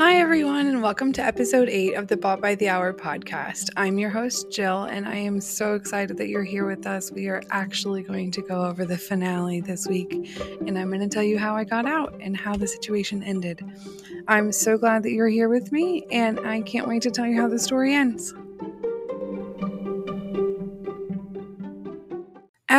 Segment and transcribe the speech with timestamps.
[0.00, 3.68] Hi, everyone, and welcome to episode eight of the Bought by the Hour podcast.
[3.76, 7.12] I'm your host, Jill, and I am so excited that you're here with us.
[7.12, 10.30] We are actually going to go over the finale this week,
[10.66, 13.62] and I'm going to tell you how I got out and how the situation ended.
[14.26, 17.38] I'm so glad that you're here with me, and I can't wait to tell you
[17.38, 18.32] how the story ends.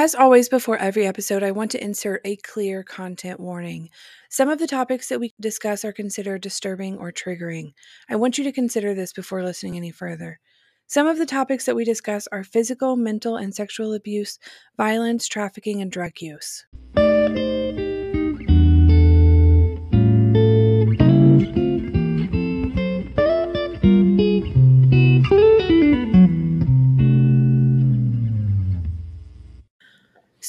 [0.03, 3.91] As always, before every episode, I want to insert a clear content warning.
[4.31, 7.73] Some of the topics that we discuss are considered disturbing or triggering.
[8.09, 10.39] I want you to consider this before listening any further.
[10.87, 14.39] Some of the topics that we discuss are physical, mental, and sexual abuse,
[14.75, 16.65] violence, trafficking, and drug use.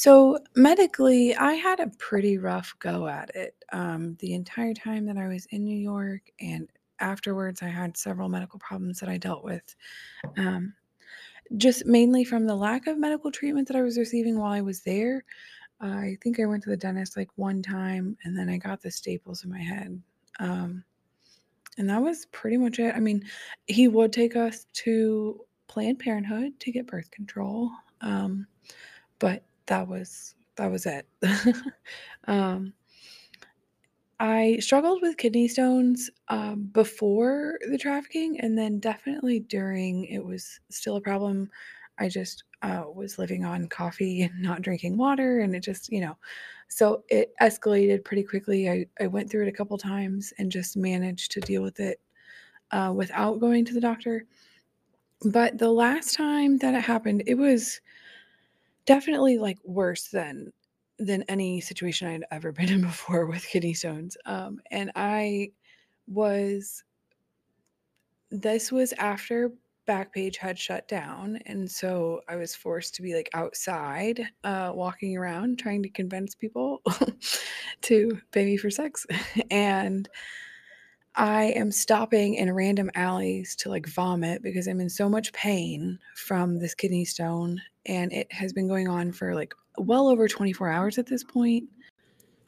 [0.02, 5.16] So, medically, I had a pretty rough go at it um, the entire time that
[5.16, 6.22] I was in New York.
[6.40, 9.62] And afterwards, I had several medical problems that I dealt with.
[10.36, 10.74] Um,
[11.56, 14.80] just mainly from the lack of medical treatment that I was receiving while I was
[14.80, 15.22] there.
[15.80, 18.90] I think I went to the dentist like one time and then I got the
[18.90, 20.02] staples in my head.
[20.40, 20.82] Um,
[21.78, 22.92] and that was pretty much it.
[22.96, 23.22] I mean,
[23.68, 27.70] he would take us to Planned Parenthood to get birth control.
[28.00, 28.48] Um,
[29.20, 31.06] but that was that was it.
[32.26, 32.74] um,
[34.20, 40.04] I struggled with kidney stones um, before the trafficking, and then definitely during.
[40.04, 41.48] It was still a problem.
[41.98, 46.02] I just uh, was living on coffee and not drinking water, and it just you
[46.02, 46.18] know,
[46.68, 48.68] so it escalated pretty quickly.
[48.68, 51.98] I I went through it a couple times and just managed to deal with it
[52.72, 54.26] uh, without going to the doctor.
[55.24, 57.80] But the last time that it happened, it was
[58.86, 60.52] Definitely, like, worse than
[60.98, 65.52] than any situation I'd ever been in before with kidney stones, um, and I
[66.08, 66.84] was
[68.30, 69.52] this was after
[69.86, 75.16] Backpage had shut down, and so I was forced to be, like, outside, uh, walking
[75.16, 76.82] around trying to convince people
[77.82, 79.04] to pay me for sex,
[79.50, 80.08] and
[81.14, 85.98] I am stopping in random alleys to, like, vomit because I'm in so much pain
[86.16, 90.68] from this kidney stone, and it has been going on for, like, well over 24
[90.70, 91.68] hours at this point.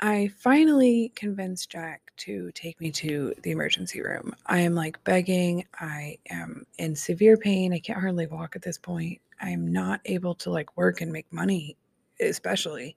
[0.00, 4.34] I finally convinced Jack to take me to the emergency room.
[4.46, 5.66] I am, like, begging.
[5.80, 7.72] I am in severe pain.
[7.72, 9.20] I can't hardly walk at this point.
[9.40, 11.76] I am not able to, like, work and make money,
[12.20, 12.96] especially.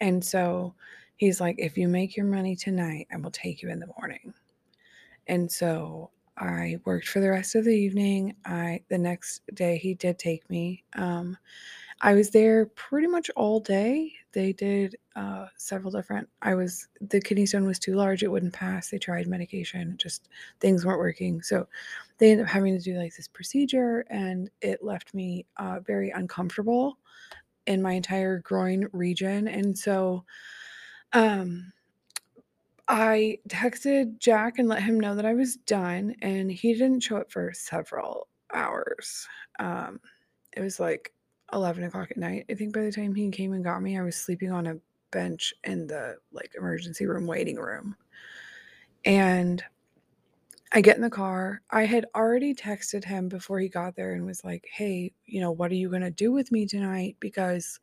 [0.00, 0.74] And so
[1.16, 4.34] he's like, "If you make your money tonight, I will take you in the morning."
[5.26, 8.36] And so I worked for the rest of the evening.
[8.44, 10.84] I the next day he did take me.
[10.94, 11.36] Um,
[12.02, 14.12] I was there pretty much all day.
[14.32, 16.28] They did uh, several different.
[16.42, 18.90] I was the kidney stone was too large; it wouldn't pass.
[18.90, 20.28] They tried medication, just
[20.60, 21.42] things weren't working.
[21.42, 21.68] So
[22.18, 26.10] they ended up having to do like this procedure, and it left me uh, very
[26.10, 26.98] uncomfortable
[27.66, 29.48] in my entire groin region.
[29.48, 30.24] And so,
[31.12, 31.72] um,
[32.88, 37.18] I texted Jack and let him know that I was done, and he didn't show
[37.18, 39.26] up for several hours.
[39.58, 40.00] Um,
[40.56, 41.12] it was like
[41.52, 42.46] 11 o'clock at night.
[42.50, 44.76] I think by the time he came and got me, I was sleeping on a
[45.10, 47.96] bench in the like emergency room waiting room.
[49.04, 49.62] And
[50.72, 51.60] I get in the car.
[51.70, 55.50] I had already texted him before he got there and was like, hey, you know,
[55.50, 57.16] what are you going to do with me tonight?
[57.20, 57.78] Because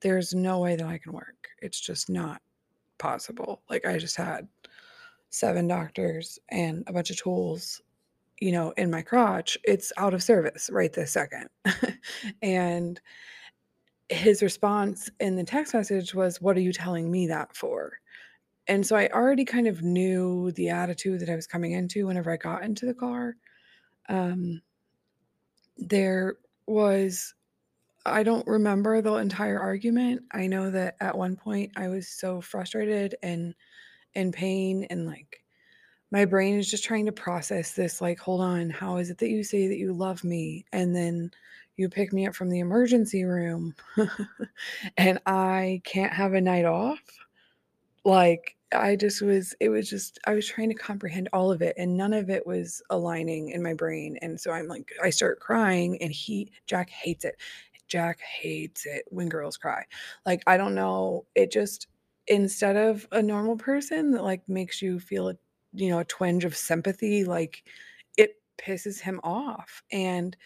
[0.00, 1.48] there's no way that I can work.
[1.62, 2.42] It's just not
[2.98, 3.62] possible.
[3.68, 4.48] Like I just had
[5.30, 7.82] seven doctors and a bunch of tools,
[8.40, 9.58] you know, in my crotch.
[9.64, 11.48] It's out of service right this second.
[12.42, 13.00] and
[14.08, 17.92] his response in the text message was, What are you telling me that for?
[18.66, 22.30] And so I already kind of knew the attitude that I was coming into whenever
[22.30, 23.36] I got into the car.
[24.08, 24.62] Um,
[25.76, 27.34] there was
[28.06, 30.22] I don't remember the entire argument.
[30.32, 33.54] I know that at one point I was so frustrated and
[34.14, 35.44] in pain and like
[36.12, 39.30] my brain is just trying to process this like hold on, how is it that
[39.30, 41.30] you say that you love me and then
[41.76, 43.74] you pick me up from the emergency room
[44.98, 47.00] and I can't have a night off?
[48.04, 51.74] Like I just was it was just I was trying to comprehend all of it
[51.78, 55.40] and none of it was aligning in my brain and so I'm like I start
[55.40, 57.36] crying and he Jack hates it
[57.88, 59.84] Jack hates it when girls cry.
[60.26, 61.88] Like, I don't know, it just
[62.26, 65.34] instead of a normal person that like makes you feel
[65.74, 67.64] you know, a twinge of sympathy, like
[68.16, 69.82] it pisses him off.
[69.90, 70.36] And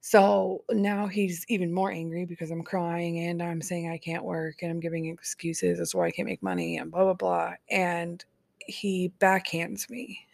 [0.00, 4.56] so now he's even more angry because I'm crying and I'm saying I can't work
[4.60, 7.54] and I'm giving excuses as to why I can't make money and blah blah blah.
[7.70, 8.22] And
[8.66, 10.26] he backhands me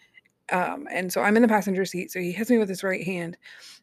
[0.51, 2.11] Um, and so I'm in the passenger seat.
[2.11, 3.37] So he hits me with his right hand.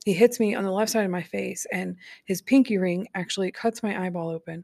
[0.06, 3.52] He hits me on the left side of my face, and his pinky ring actually
[3.52, 4.64] cuts my eyeball open.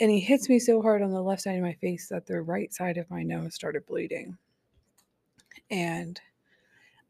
[0.00, 2.40] And he hits me so hard on the left side of my face that the
[2.40, 4.36] right side of my nose started bleeding.
[5.70, 6.20] And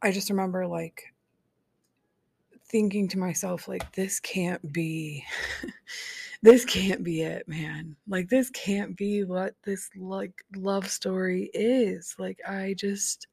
[0.00, 1.02] I just remember like
[2.66, 5.24] thinking to myself, like, this can't be.
[6.42, 7.96] this can't be it, man.
[8.06, 12.14] Like this can't be what this like love story is.
[12.18, 13.26] Like I just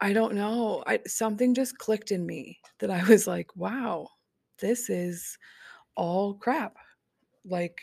[0.00, 0.82] I don't know.
[0.86, 4.08] I something just clicked in me that I was like, wow,
[4.58, 5.38] this is
[5.94, 6.76] all crap.
[7.44, 7.80] Like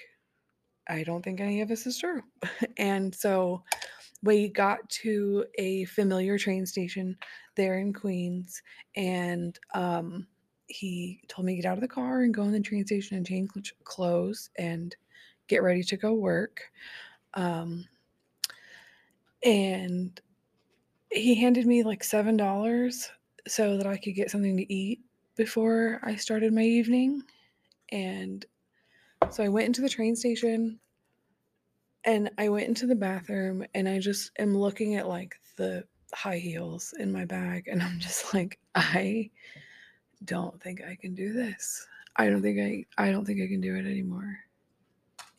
[0.88, 2.22] I don't think any of this is true.
[2.78, 3.64] and so
[4.22, 7.18] we got to a familiar train station
[7.56, 8.62] there in Queens
[8.96, 10.28] and um
[10.68, 13.18] he told me to get out of the car and go in the train station
[13.18, 13.50] and change
[13.84, 14.96] clothes and
[15.48, 16.62] get ready to go work.
[17.36, 17.86] Um,
[19.44, 20.20] and
[21.14, 23.12] he handed me like seven dollars
[23.48, 25.02] so that I could get something to eat
[25.36, 27.22] before I started my evening.
[27.92, 28.46] And
[29.30, 30.80] so I went into the train station
[32.06, 36.38] and I went into the bathroom and I just am looking at like the high
[36.38, 39.30] heels in my bag and I'm just like, I
[40.26, 41.88] don't think I can do this.
[42.16, 44.38] I don't think I I don't think I can do it anymore.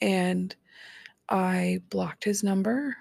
[0.01, 0.55] And
[1.29, 2.97] I blocked his number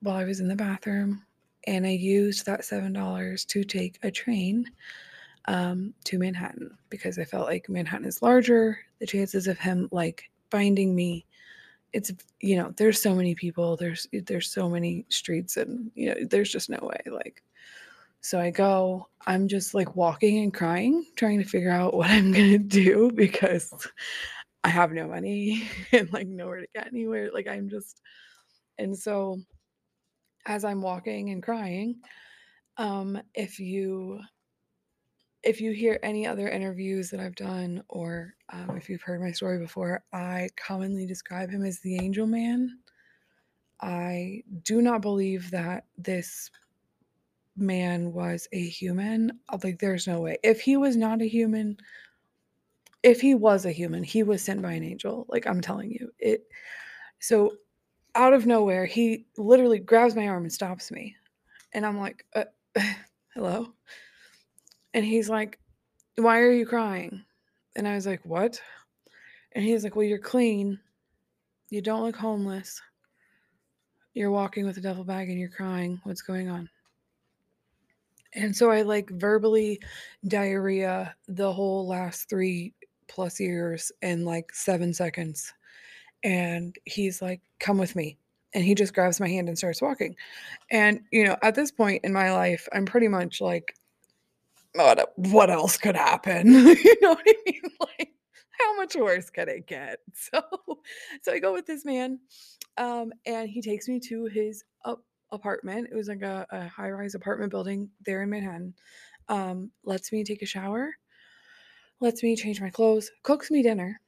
[0.00, 1.24] while I was in the bathroom
[1.68, 4.64] and I used that $7 to take a train
[5.44, 8.78] um, to Manhattan because I felt like Manhattan is larger.
[9.00, 11.26] The chances of him like finding me,
[11.92, 12.10] it's
[12.40, 16.50] you know, there's so many people, there's there's so many streets, and you know, there's
[16.50, 17.00] just no way.
[17.12, 17.42] Like
[18.22, 22.32] so I go, I'm just like walking and crying, trying to figure out what I'm
[22.32, 23.86] to do because
[24.64, 27.30] I have no money and like nowhere to get anywhere.
[27.32, 28.00] Like I'm just,
[28.78, 29.38] and so
[30.48, 32.00] as I'm walking and crying,
[32.78, 34.20] um, if you
[35.44, 39.30] if you hear any other interviews that I've done, or um, if you've heard my
[39.30, 42.78] story before, I commonly describe him as the angel man.
[43.80, 46.50] I do not believe that this
[47.56, 50.38] man was a human, uh, like there's no way.
[50.42, 51.76] If he was not a human,
[53.04, 55.24] if he was a human, he was sent by an angel.
[55.28, 56.10] Like I'm telling you.
[56.18, 56.48] It
[57.20, 57.52] so
[58.18, 61.14] out of nowhere, he literally grabs my arm and stops me.
[61.72, 62.44] And I'm like, uh,
[63.34, 63.72] hello?
[64.92, 65.60] And he's like,
[66.16, 67.24] why are you crying?
[67.76, 68.60] And I was like, what?
[69.52, 70.80] And he's like, well, you're clean.
[71.70, 72.82] You don't look homeless.
[74.14, 76.00] You're walking with a duffel bag and you're crying.
[76.02, 76.68] What's going on?
[78.34, 79.80] And so I like verbally
[80.26, 82.74] diarrhea the whole last three
[83.06, 85.52] plus years in like seven seconds.
[86.24, 88.18] And he's like, come with me.
[88.54, 90.16] And he just grabs my hand and starts walking.
[90.70, 93.74] And, you know, at this point in my life, I'm pretty much like,
[94.74, 96.46] what, what else could happen?
[96.52, 97.62] you know what I mean?
[97.80, 98.12] Like,
[98.58, 100.00] how much worse can it get?
[100.14, 100.42] So,
[101.22, 102.18] so I go with this man,
[102.76, 104.64] um, and he takes me to his
[105.30, 105.88] apartment.
[105.90, 108.74] It was like a, a high rise apartment building there in Manhattan.
[109.28, 110.94] Um, lets me take a shower,
[112.00, 114.00] lets me change my clothes, cooks me dinner.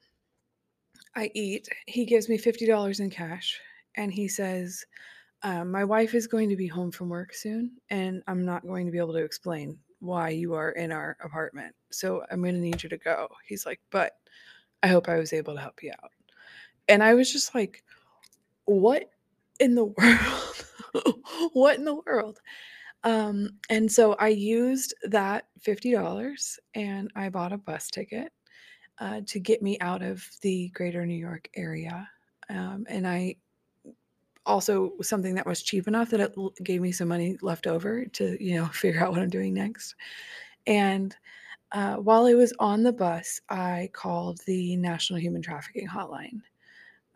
[1.16, 1.68] I eat.
[1.86, 3.60] He gives me $50 in cash
[3.96, 4.84] and he says,
[5.42, 8.86] um, My wife is going to be home from work soon and I'm not going
[8.86, 11.74] to be able to explain why you are in our apartment.
[11.90, 13.28] So I'm going to need you to go.
[13.46, 14.12] He's like, But
[14.82, 16.10] I hope I was able to help you out.
[16.88, 17.82] And I was just like,
[18.64, 19.10] What
[19.58, 19.84] in the
[21.04, 21.50] world?
[21.52, 22.40] what in the world?
[23.02, 28.30] Um, and so I used that $50 and I bought a bus ticket
[29.00, 32.08] uh, to get me out of the greater New York area.
[32.48, 33.36] Um, and I
[34.46, 38.42] also something that was cheap enough that it gave me some money left over to,
[38.42, 39.94] you know, figure out what I'm doing next.
[40.66, 41.16] And
[41.72, 46.42] uh, while I was on the bus, I called the National Human Trafficking Hotline.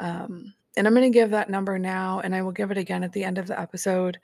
[0.00, 3.04] Um, and I'm going to give that number now, and I will give it again
[3.04, 4.18] at the end of the episode.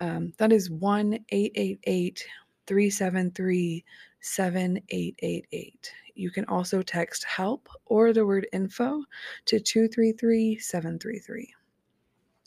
[0.00, 2.24] Um, that is 1 888
[2.66, 3.84] 373
[4.22, 5.92] 7888.
[6.14, 9.02] You can also text help or the word info
[9.46, 11.54] to 233 733.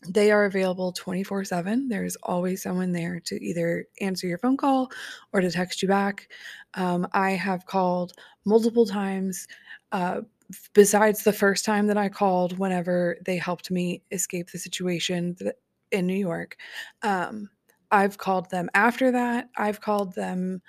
[0.07, 1.87] They are available 24 7.
[1.87, 4.91] There's always someone there to either answer your phone call
[5.33, 6.29] or to text you back.
[6.75, 8.13] Um, I have called
[8.45, 9.47] multiple times.
[9.91, 10.21] Uh,
[10.73, 15.35] besides the first time that I called whenever they helped me escape the situation
[15.91, 16.57] in New York,
[17.01, 17.49] um,
[17.91, 19.49] I've called them after that.
[19.57, 20.61] I've called them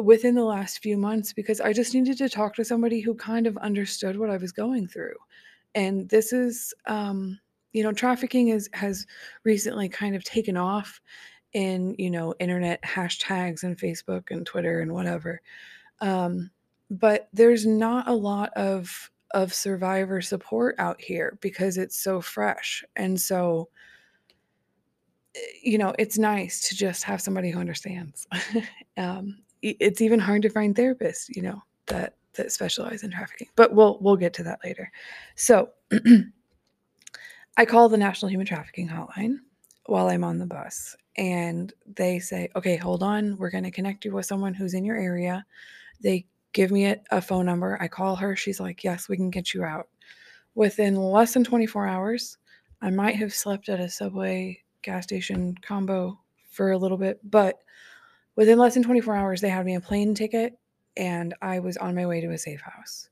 [0.00, 3.46] within the last few months because I just needed to talk to somebody who kind
[3.46, 5.16] of understood what I was going through.
[5.74, 7.38] And this is, um,
[7.72, 9.06] you know, trafficking is has
[9.44, 11.00] recently kind of taken off
[11.52, 15.40] in, you know, internet hashtags and Facebook and Twitter and whatever.
[16.00, 16.50] Um,
[16.90, 22.84] but there's not a lot of of survivor support out here because it's so fresh.
[22.96, 23.68] And so
[25.34, 28.26] eh, you know, it's nice to just have somebody who understands.
[28.96, 33.48] um, it's even hard to find therapists, you know, that that specialize in trafficking.
[33.56, 34.90] But we'll we'll get to that later.
[35.36, 35.70] So
[37.56, 39.36] I call the National Human Trafficking Hotline
[39.86, 43.36] while I'm on the bus and they say, "Okay, hold on.
[43.36, 45.44] We're going to connect you with someone who's in your area."
[46.00, 47.78] They give me a, a phone number.
[47.80, 48.34] I call her.
[48.36, 49.88] She's like, "Yes, we can get you out."
[50.54, 52.36] Within less than 24 hours,
[52.82, 56.18] I might have slept at a Subway gas station combo
[56.50, 57.60] for a little bit, but
[58.36, 60.58] within less than 24 hours, they had me a plane ticket
[60.96, 63.08] and I was on my way to a safe house.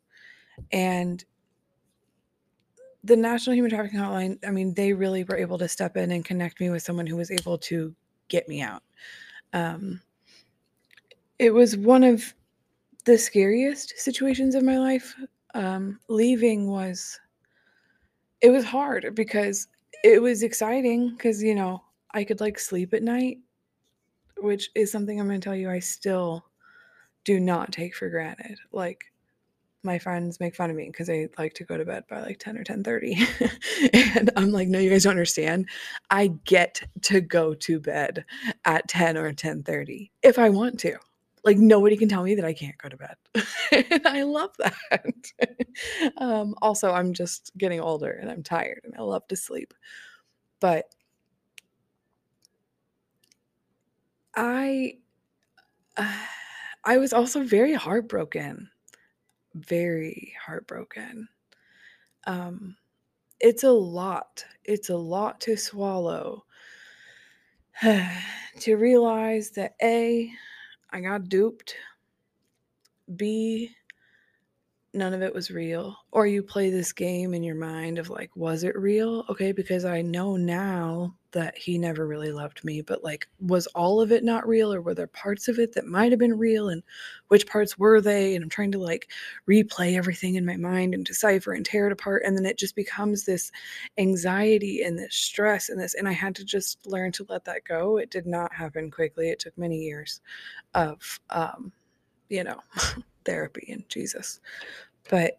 [0.72, 1.24] And
[3.02, 6.24] the National Human Trafficking Hotline, I mean, they really were able to step in and
[6.24, 7.94] connect me with someone who was able to
[8.28, 8.82] get me out.
[9.52, 10.00] Um,
[11.38, 12.34] it was one of
[13.06, 15.14] the scariest situations of my life.
[15.54, 17.18] Um, leaving was,
[18.42, 19.68] it was hard because
[20.04, 23.38] it was exciting because, you know, I could like sleep at night,
[24.40, 26.44] which is something I'm going to tell you I still
[27.24, 28.58] do not take for granted.
[28.72, 29.04] Like,
[29.82, 32.38] my friends make fun of me because I like to go to bed by like
[32.38, 33.90] 10 or 10:30.
[34.16, 35.68] and I'm like, no, you guys don't understand.
[36.10, 38.24] I get to go to bed
[38.64, 40.96] at 10 or 10:30 if I want to.
[41.44, 43.16] Like nobody can tell me that I can't go to bed.
[43.90, 45.14] and I love that.
[46.18, 49.72] um, also, I'm just getting older and I'm tired and I love to sleep.
[50.60, 50.84] But
[54.34, 54.98] I
[55.96, 56.26] uh,
[56.84, 58.70] I was also very heartbroken
[59.54, 61.28] very heartbroken.
[62.26, 62.76] Um,
[63.40, 64.44] it's a lot.
[64.64, 66.44] It's a lot to swallow.
[67.82, 70.30] to realize that A,
[70.90, 71.74] I got duped.
[73.16, 73.74] B,
[74.92, 75.96] none of it was real.
[76.12, 79.24] Or you play this game in your mind of like, was it real?
[79.28, 84.00] Okay, because I know now that he never really loved me, but like, was all
[84.00, 86.68] of it not real, or were there parts of it that might have been real,
[86.68, 86.82] and
[87.28, 88.34] which parts were they?
[88.34, 89.08] And I'm trying to like
[89.48, 92.74] replay everything in my mind and decipher and tear it apart, and then it just
[92.76, 93.52] becomes this
[93.98, 97.64] anxiety and this stress and this, and I had to just learn to let that
[97.64, 97.98] go.
[97.98, 99.30] It did not happen quickly.
[99.30, 100.20] It took many years
[100.74, 101.72] of, um,
[102.28, 102.60] you know,
[103.24, 104.40] therapy and Jesus,
[105.08, 105.38] but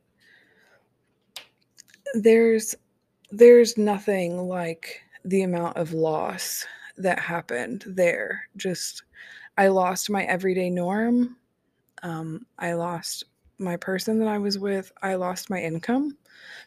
[2.13, 2.75] there's
[3.31, 6.65] there's nothing like the amount of loss
[6.97, 8.47] that happened there.
[8.57, 9.03] Just,
[9.57, 11.37] I lost my everyday norm.
[12.03, 13.25] Um, I lost
[13.57, 14.91] my person that I was with.
[15.01, 16.17] I lost my income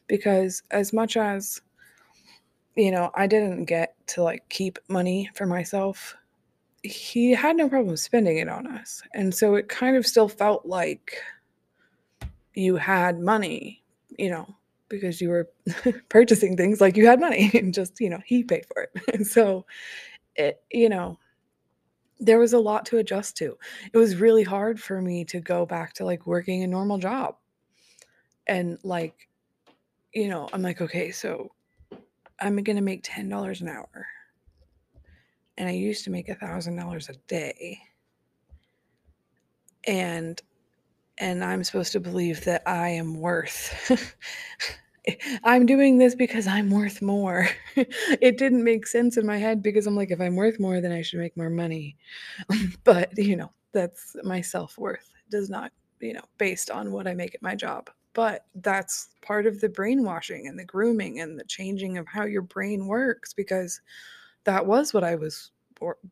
[0.06, 1.60] because, as much as,
[2.76, 6.16] you know, I didn't get to like keep money for myself,
[6.82, 9.02] he had no problem spending it on us.
[9.14, 11.16] And so it kind of still felt like
[12.54, 13.82] you had money,
[14.18, 14.54] you know,
[14.88, 15.48] because you were
[16.08, 19.26] purchasing things like you had money and just, you know, he paid for it.
[19.26, 19.66] So,
[20.36, 21.18] it, you know,
[22.18, 23.56] there was a lot to adjust to.
[23.92, 27.36] It was really hard for me to go back to like working a normal job.
[28.46, 29.28] And like,
[30.12, 31.52] you know, I'm like, okay, so
[32.40, 34.06] I'm going to make $10 an hour.
[35.56, 37.78] And I used to make a $1,000 a day.
[39.86, 40.40] And
[41.18, 44.16] and I'm supposed to believe that I am worth.
[45.44, 47.48] I'm doing this because I'm worth more.
[47.76, 50.92] it didn't make sense in my head because I'm like, if I'm worth more, then
[50.92, 51.96] I should make more money.
[52.84, 57.14] but, you know, that's my self worth does not, you know, based on what I
[57.14, 57.90] make at my job.
[58.14, 62.42] But that's part of the brainwashing and the grooming and the changing of how your
[62.42, 63.80] brain works because
[64.44, 65.50] that was what I was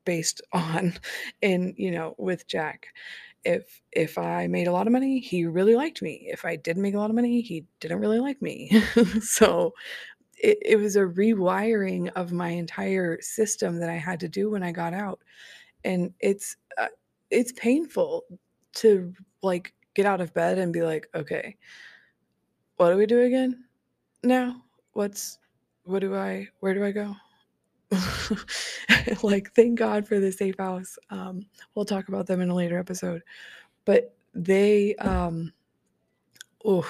[0.04, 0.94] based on
[1.40, 2.88] in, you know, with Jack
[3.44, 6.28] if if I made a lot of money, he really liked me.
[6.30, 8.70] If I didn't make a lot of money, he didn't really like me.
[9.20, 9.74] so
[10.38, 14.62] it, it was a rewiring of my entire system that I had to do when
[14.62, 15.20] I got out,
[15.84, 16.88] and it's uh,
[17.30, 18.24] it's painful
[18.74, 21.56] to like get out of bed and be like, okay,
[22.76, 23.64] what do we do again?
[24.24, 25.38] Now, what's
[25.84, 27.14] what do I where do I go?
[29.22, 31.44] like thank god for the safe house um
[31.74, 33.22] we'll talk about them in a later episode.
[33.84, 35.52] But they um
[36.64, 36.88] oh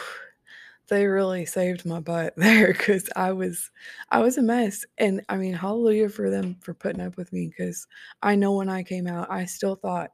[0.88, 3.70] they really saved my butt there because i was
[4.10, 4.84] i was a mess.
[4.98, 7.86] And i mean hallelujah for them for putting up with me because
[8.22, 10.10] i know when i came out i still thought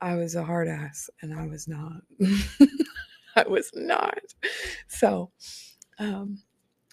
[0.00, 2.02] i was a hard ass and i was not.
[3.36, 4.18] I was not.
[4.88, 5.30] So
[5.98, 6.42] um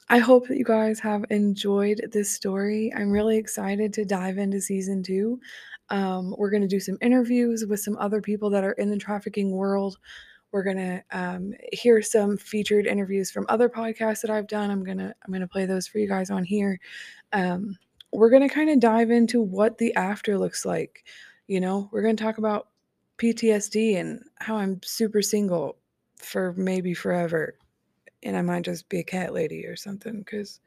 [0.10, 2.94] I hope that you guys have enjoyed this story.
[2.96, 5.40] I'm really excited to dive into season two.
[5.90, 8.98] Um, we're going to do some interviews with some other people that are in the
[8.98, 9.98] trafficking world.
[10.54, 14.72] We're going to um, hear some featured interviews from other podcasts that I've done.
[14.72, 16.80] I'm going to I'm going to play those for you guys on here.
[17.34, 17.78] Um,
[18.14, 21.06] we're going to kind of dive into what the after looks like.
[21.48, 22.70] You know, we're going to talk about
[23.18, 25.78] PTSD and how I'm super single
[26.18, 27.58] for maybe forever
[28.28, 30.60] and I might just be a cat lady or something because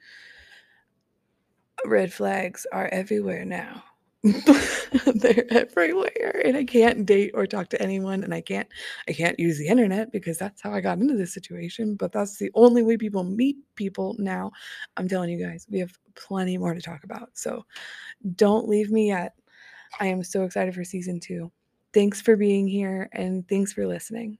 [1.84, 3.84] red flags are everywhere now.
[4.22, 8.68] They're everywhere, and I can't date or talk to anyone, and I can't
[9.08, 11.94] I can't use the internet because that's how I got into this situation.
[11.94, 14.50] But that's the only way people meet people now.
[14.98, 17.30] I'm telling you guys, we have plenty more to talk about.
[17.32, 17.64] So
[18.36, 19.34] don't leave me yet.
[20.00, 21.50] I am so excited for season two.
[21.94, 24.38] Thanks for being here, and thanks for listening.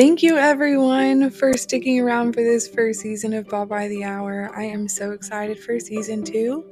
[0.00, 4.50] Thank you, everyone, for sticking around for this first season of Bought by the Hour.
[4.56, 6.64] I am so excited for season two.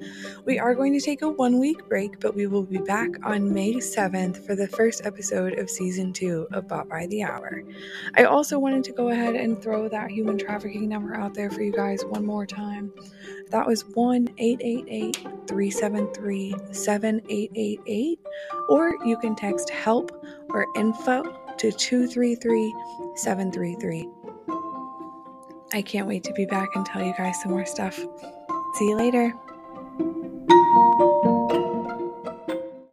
[0.46, 3.52] We are going to take a one week break, but we will be back on
[3.52, 7.64] May 7th for the first episode of season two of Bought by the Hour.
[8.16, 11.60] I also wanted to go ahead and throw that human trafficking number out there for
[11.60, 12.90] you guys one more time.
[13.50, 15.16] That was 1 888
[15.46, 18.20] 373 7888,
[18.70, 22.74] or you can text help or info to 233
[23.14, 24.08] 733.
[25.72, 27.96] I can't wait to be back and tell you guys some more stuff.
[28.74, 29.34] See you later.